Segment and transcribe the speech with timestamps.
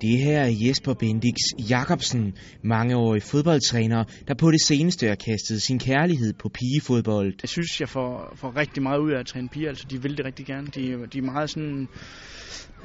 [0.00, 1.36] Det her er Jesper Bendix
[1.70, 7.34] Jacobsen, mangeårig fodboldtræner, der på det seneste har kastet sin kærlighed på pigefodbold.
[7.42, 9.68] Jeg synes, jeg får, får rigtig meget ud af at træne piger.
[9.68, 10.66] Altså, de vil det rigtig gerne.
[10.66, 11.88] De, de er meget sådan...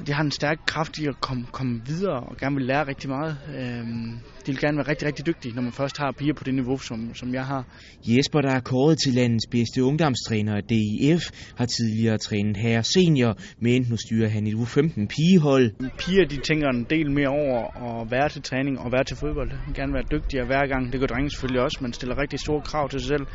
[0.06, 3.10] De har en stærk kraft i at komme, komme videre og gerne vil lære rigtig
[3.10, 3.38] meget.
[3.58, 4.10] Øhm,
[4.46, 6.78] de vil gerne være rigtig, rigtig dygtige, når man først har piger på det niveau,
[6.78, 7.64] som, som jeg har.
[8.08, 11.22] Jesper, der er kåret til landets bedste ungdomstræner af DIF,
[11.56, 15.70] har tidligere trænet herre senior, men nu styrer han et U15 pigehold.
[15.98, 19.50] Piger, de tænker en del mere over at være til træning og være til fodbold.
[19.66, 20.92] Vil gerne være dygtigere hver gang.
[20.92, 21.78] Det gør drenge selvfølgelig også.
[21.80, 23.26] Man stiller rigtig store krav til sig selv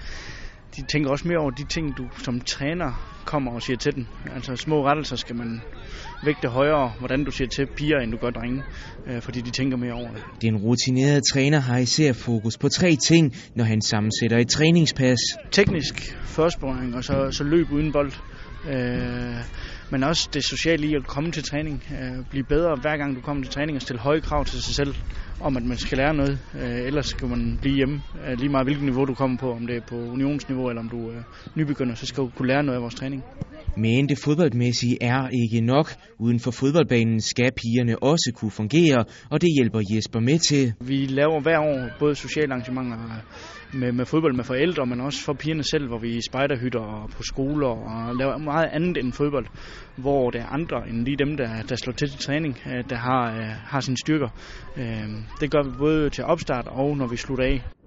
[0.76, 4.06] de tænker også mere over de ting, du som træner kommer og siger til dem.
[4.36, 5.62] Altså små rettelser skal man
[6.24, 8.64] vægte højere, hvordan du siger til piger, end du gør drenge,
[9.08, 10.24] øh, fordi de tænker mere over det.
[10.42, 15.20] Den rutinerede træner har især fokus på tre ting, når han sammensætter et træningspas.
[15.52, 15.94] Teknisk
[16.24, 18.12] førstborgning, og så, så løb uden bold.
[18.66, 19.36] Øh,
[19.92, 21.84] men også det sociale i at komme til træning.
[21.92, 24.76] Øh, blive bedre hver gang du kommer til træning og stille høje krav til sig
[24.76, 24.96] selv
[25.40, 26.40] om, at man skal lære noget.
[26.54, 28.02] Øh, ellers skal man blive hjemme.
[28.28, 30.90] Øh, lige meget hvilket niveau du kommer på, om det er på unionsniveau eller om
[30.90, 31.22] du er
[31.56, 33.24] nybegynder, så skal du kunne lære noget af vores træning.
[33.78, 35.88] Men det fodboldmæssige er ikke nok.
[36.20, 40.74] Uden for fodboldbanen skal pigerne også kunne fungere, og det hjælper Jesper med til.
[40.80, 42.98] Vi laver hver år både sociale arrangementer
[43.74, 47.24] med, med fodbold med forældre, men også for pigerne selv, hvor vi spejderhytter og på
[47.24, 49.46] skoler og laver meget andet end fodbold,
[49.96, 52.96] hvor der er andre end lige dem, der, der slår til til træning, øh, der
[52.96, 54.30] har, øh, har sine styrker.
[54.78, 57.81] Øh, det gør vi både til opstart og når vi slutter af.